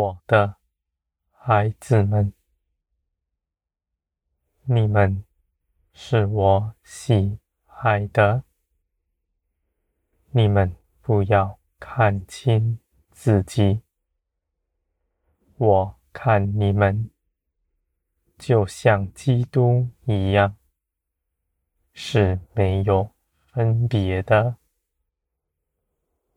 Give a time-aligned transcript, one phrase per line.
[0.00, 0.56] 我的
[1.30, 2.32] 孩子们，
[4.64, 5.22] 你们
[5.92, 8.42] 是我喜爱的，
[10.30, 12.78] 你们不要看轻
[13.10, 13.82] 自己。
[15.58, 17.10] 我看你们
[18.38, 20.56] 就像基督一样，
[21.92, 23.12] 是没有
[23.52, 24.56] 分别的。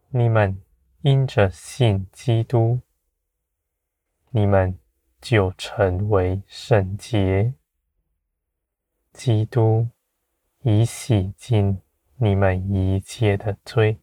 [0.09, 0.61] 你们
[0.99, 2.81] 因着信基督，
[4.35, 4.79] 你们
[5.21, 7.53] 就成为圣洁。
[9.11, 9.87] 基督
[10.63, 11.79] 已洗净
[12.15, 13.99] 你们一切的罪。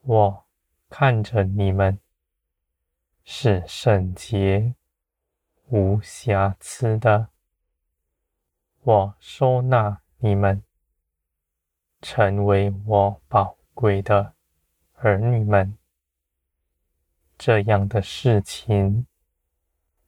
[0.00, 0.46] 我
[0.88, 1.98] 看着你们
[3.22, 4.74] 是圣洁、
[5.66, 7.28] 无瑕疵的，
[8.80, 10.62] 我收纳你们，
[12.00, 14.32] 成为我宝贵的
[14.94, 15.76] 儿女们，
[17.38, 19.06] 这样的事情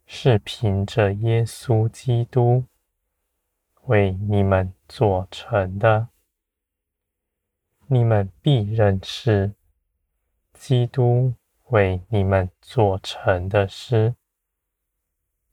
[0.05, 2.64] 是凭着耶稣基督
[3.83, 6.09] 为你们做成的。
[7.87, 9.55] 你们必认识
[10.53, 11.34] 基督
[11.69, 14.17] 为你们做成的事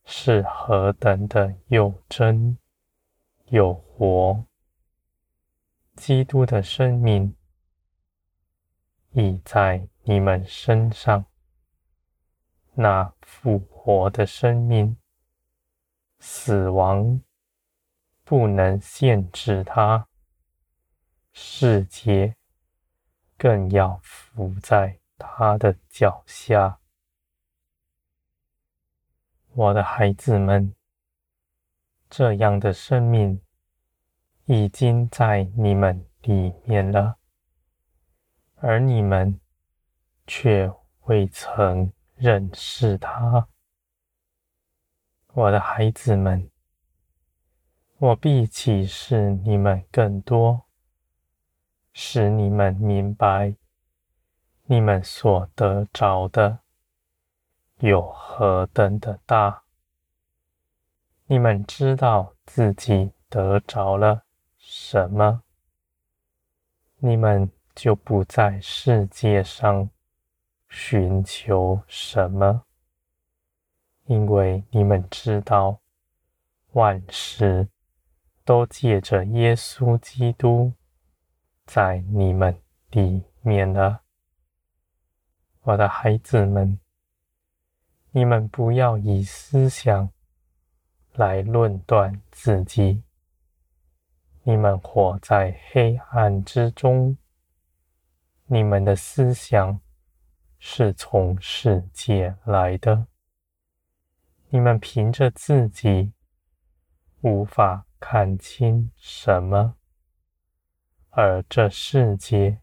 [0.03, 2.58] 是何等的有真
[3.50, 4.44] 有活。
[5.95, 7.36] 基督的生命
[9.12, 11.25] 已在你们身上，
[12.80, 14.95] 那复活的生命，
[16.20, 17.19] 死亡
[18.23, 20.07] 不能限制他，
[21.34, 22.35] 世界
[23.35, 26.78] 更要伏在他的脚下。
[29.53, 30.75] 我的孩子们，
[32.12, 33.41] 这样的生命
[34.46, 37.18] 已经在你们里面了。
[38.57, 39.40] 而你们
[40.28, 40.72] 却
[41.06, 43.47] 未曾认识他，
[45.33, 46.50] 我的孩子们，
[47.97, 50.66] 我必启示你们更多，
[51.94, 53.56] 使你们明白
[54.66, 56.59] 你们所得着的
[57.77, 59.63] 有何等的大。
[61.25, 64.23] 你们知道自己得着了
[64.57, 65.44] 什么，
[66.97, 67.51] 你们。
[67.77, 69.88] 就不在世界上
[70.69, 72.63] 寻求什么，
[74.05, 75.79] 因为你们知道
[76.73, 77.67] 万事
[78.44, 80.73] 都借着耶稣基督
[81.66, 82.61] 在你们
[82.91, 84.01] 里面了。
[85.61, 86.79] 我的孩子们，
[88.11, 90.09] 你们不要以思想
[91.13, 93.03] 来论断自己，
[94.44, 97.17] 你们活在黑暗之中。
[98.45, 99.81] 你们的思想
[100.59, 103.07] 是从世界来的，
[104.50, 106.13] 你们凭着自己
[107.22, 109.75] 无法看清什么，
[111.09, 112.62] 而这世界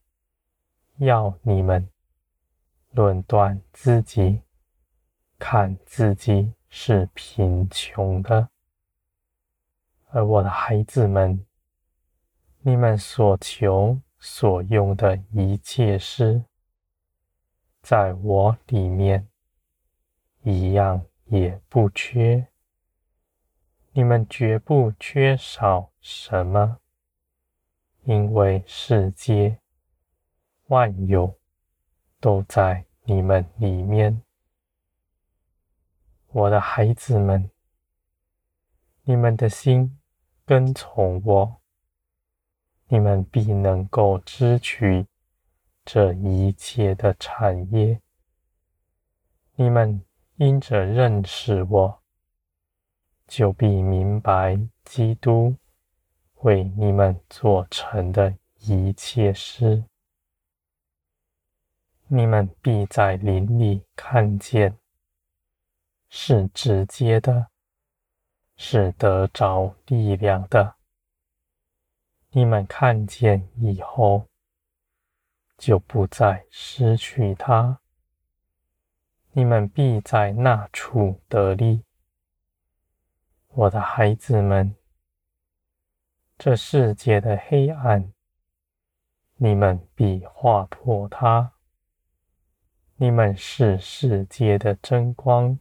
[0.96, 1.88] 要你们
[2.90, 4.42] 论断自己，
[5.38, 8.48] 看自己是贫穷的。
[10.10, 11.44] 而我的孩子们，
[12.60, 14.00] 你们所求。
[14.26, 16.42] 所用的一切事，
[17.84, 19.28] 在我里面
[20.42, 22.48] 一样也不缺。
[23.92, 26.78] 你们绝不缺少什么，
[28.04, 29.58] 因为世界
[30.68, 31.38] 万有
[32.20, 34.22] 都在你们里面。
[36.28, 37.50] 我的孩子们，
[39.02, 40.00] 你们的心
[40.46, 41.60] 跟从我。
[42.88, 45.06] 你们必能够支取
[45.84, 48.00] 这一切的产业。
[49.56, 50.02] 你们
[50.36, 52.02] 因着认识我，
[53.26, 55.54] 就必明白基督
[56.36, 59.84] 为你们做成的一切事。
[62.06, 64.76] 你们必在林里看见，
[66.08, 67.48] 是直接的，
[68.56, 70.76] 是得着力量的。
[72.30, 74.26] 你们看见以后，
[75.56, 77.80] 就不再失去它。
[79.32, 81.84] 你们必在那处得利，
[83.48, 84.74] 我的孩子们。
[86.36, 88.12] 这世界的黑暗，
[89.36, 91.52] 你们必划破它。
[92.96, 95.58] 你们是世界的真光，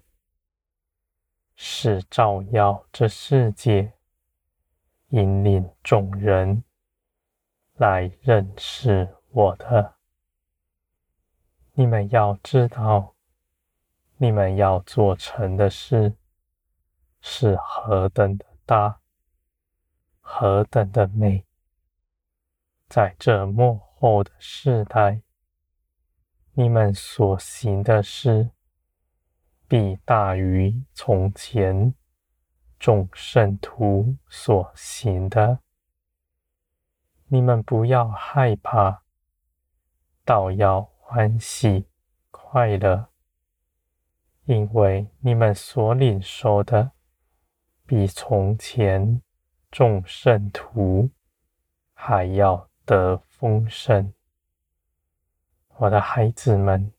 [1.55, 3.93] 是照耀这世界。
[5.09, 6.63] 引领众人
[7.73, 9.95] 来认识我的。
[11.73, 13.15] 你们要知道，
[14.17, 16.15] 你们要做成的事
[17.19, 18.99] 是何等的大，
[20.21, 21.45] 何等的美！
[22.87, 25.23] 在这末后的世代，
[26.51, 28.51] 你们所行的事
[29.67, 31.95] 必大于从前
[32.77, 35.57] 众圣徒所行的。
[37.25, 39.02] 你们不要害怕，
[40.25, 41.85] 倒要欢喜
[42.31, 43.07] 快乐。
[44.45, 46.91] 因为你们所领受的，
[47.85, 49.21] 比从前
[49.71, 51.09] 众圣徒
[51.93, 54.13] 还要得丰盛。
[55.77, 56.91] 我的孩子们，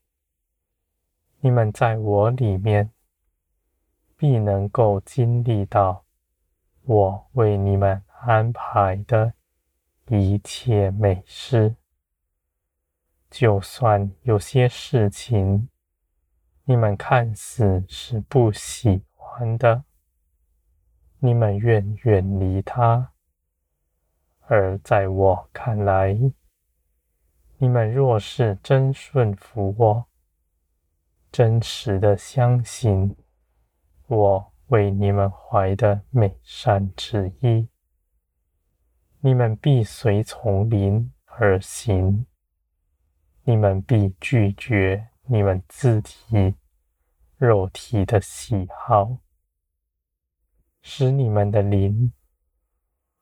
[1.41, 2.91] 你们在我里面，
[4.17, 6.05] 必能够经历到
[6.83, 9.35] 我为你们安排的
[10.09, 11.77] 一切美事。
[13.35, 15.69] 就算有些事情，
[16.67, 19.83] 你们看似是不喜欢的，
[21.19, 23.09] 你们愿远离它；
[24.43, 26.17] 而在我看来，
[27.59, 30.07] 你们若是真顺服我，
[31.33, 33.17] 真实的相信
[34.07, 37.69] 我为你们怀的美善旨意，
[39.19, 42.25] 你们必随从灵而行，
[43.45, 45.09] 你们必拒绝。
[45.27, 46.55] 你们自己、
[47.39, 49.17] 肉体的喜好，
[50.83, 52.13] 使你们的灵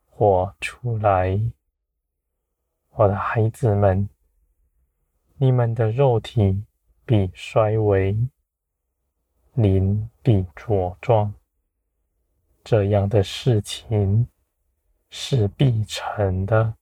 [0.07, 1.41] 活出来。
[2.91, 4.09] 我的孩子们，
[5.37, 6.65] 你们的肉体
[7.05, 8.17] 必衰微，
[9.55, 11.33] 灵必茁壮。
[12.65, 14.27] 这样的事情
[15.09, 16.75] 是必成的。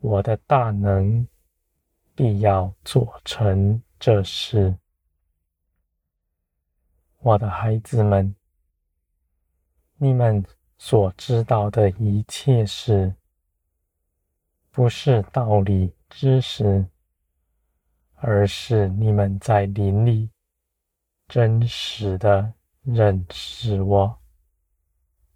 [0.00, 1.28] 我的大能。
[2.16, 4.74] 必要做成这事，
[7.18, 8.34] 我的孩子们，
[9.98, 10.42] 你们
[10.78, 13.14] 所知道的一切事，
[14.70, 16.86] 不是道理知识，
[18.14, 20.30] 而是你们在林里
[21.28, 24.18] 真实的认识我。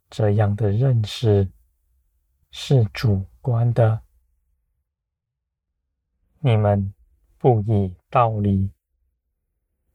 [0.08, 1.46] 这样的认识
[2.50, 4.00] 是主观的。
[6.42, 6.94] 你们
[7.36, 8.70] 不以道理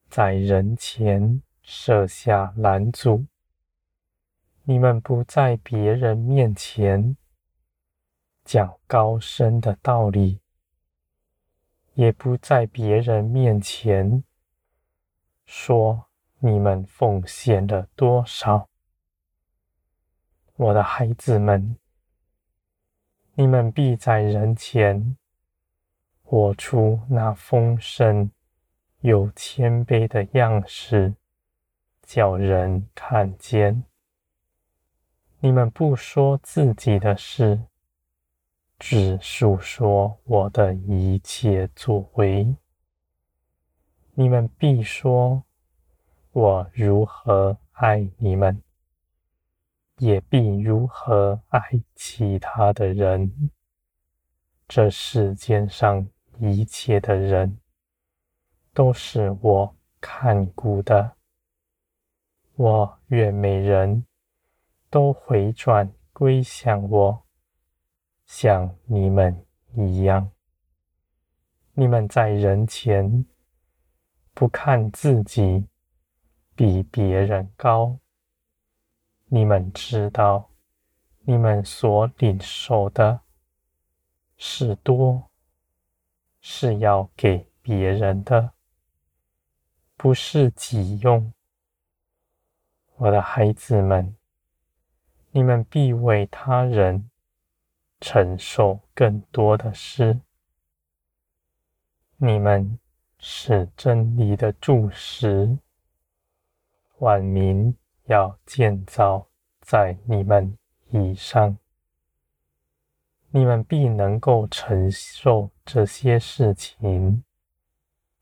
[0.08, 3.26] 在人前设下拦阻，
[4.62, 7.18] 你们不在别人面前
[8.44, 10.40] 讲高深的道理，
[11.96, 14.24] 也不在别人面前
[15.48, 16.06] 说
[16.38, 18.70] 你们奉献了多少。
[20.58, 21.76] 我的孩子们，
[23.34, 25.18] 你们必在人前。
[26.28, 28.32] 活出那丰盛
[29.02, 31.14] 又谦卑的样式，
[32.02, 33.84] 叫人看见。
[35.40, 37.62] 你们不说自己的事，
[38.80, 42.56] 只述说我的一切作为。
[44.16, 45.44] 你们必说
[46.32, 48.64] 我如何爱你们，
[50.00, 51.62] 也必如何爱
[51.94, 53.52] 其他的人。
[54.68, 56.08] 这世间上。
[56.40, 57.60] 一切的人
[58.74, 61.16] 都是我看顾的，
[62.56, 64.06] 我愿每人
[64.90, 67.24] 都回转归向我，
[68.26, 70.30] 像你们一样。
[71.74, 73.26] 你们在人前
[74.34, 75.68] 不看自己
[76.56, 77.98] 比别人高，
[79.26, 80.50] 你们知道
[81.22, 83.22] 你们所领受的
[84.38, 85.30] 是多。
[86.48, 88.52] 是要给别人的，
[89.98, 91.34] 不是己用。
[92.98, 94.16] 我的孩子们，
[95.32, 97.10] 你们必为他人
[98.00, 100.20] 承受更多的事。
[102.18, 102.78] 你们
[103.18, 105.58] 是真理的柱石，
[107.00, 109.28] 万民要建造
[109.62, 110.56] 在你们
[110.90, 111.58] 以上。
[113.36, 117.22] 你们必能够承受这些事情，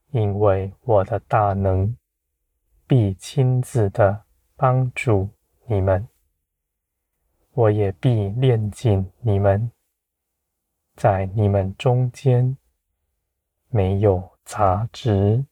[0.09, 1.95] 因为我的大能
[2.87, 4.23] 必亲自的
[4.55, 5.29] 帮助
[5.67, 6.07] 你们，
[7.51, 9.71] 我也必炼净你们，
[10.95, 12.57] 在你们中间
[13.69, 15.45] 没有杂质，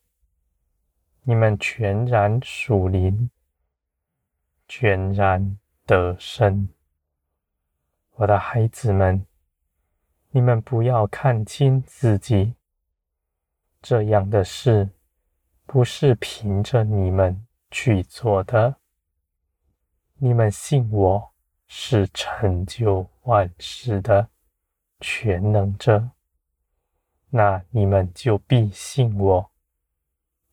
[1.21, 3.29] 你们全然属灵，
[4.67, 6.67] 全然得胜，
[8.15, 9.23] 我的孩子们。
[10.33, 12.55] 你们不要看轻自己，
[13.81, 14.89] 这样的事
[15.65, 18.77] 不是凭着你们去做的。
[20.15, 21.33] 你们信我
[21.67, 24.29] 是成就万事的
[25.01, 26.11] 全能者，
[27.29, 29.51] 那你们就必信我，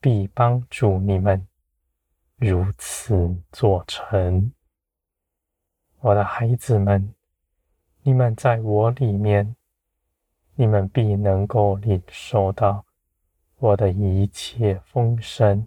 [0.01, 1.47] 必帮助你们
[2.35, 4.53] 如此做成。
[6.01, 7.15] 我的孩子们，
[8.03, 9.55] 你们在我里面，
[10.61, 12.85] 你们必能够领受到
[13.59, 15.65] 我的一切丰盛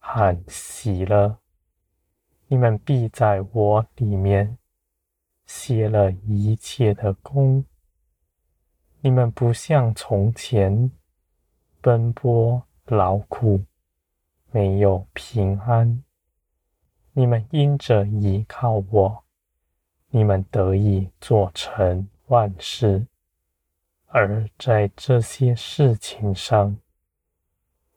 [0.00, 1.38] 和喜乐。
[2.48, 4.58] 你们必在我里面
[5.46, 7.64] 歇了一切的工。
[9.00, 10.90] 你们不像从前
[11.80, 13.64] 奔波劳苦，
[14.50, 16.02] 没有平安。
[17.12, 19.22] 你们因着依靠我，
[20.08, 23.06] 你们得以做成万事。
[24.06, 26.76] 而在这些事情上，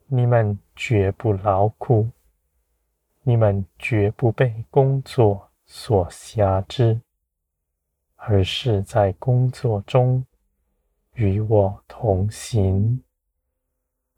[0.07, 2.09] 你们绝不劳苦。
[3.23, 6.99] 你们绝不被工作所挟制，
[8.15, 10.25] 而是在工作中
[11.13, 13.03] 与我同行，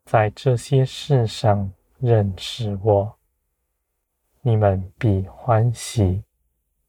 [0.05, 3.17] 在这些事上认识我，
[4.41, 6.23] 你们必欢喜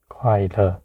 [0.06, 0.80] 快乐，